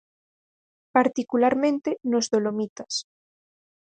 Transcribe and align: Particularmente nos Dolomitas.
Particularmente 0.97 1.89
nos 2.11 2.25
Dolomitas. 2.33 2.93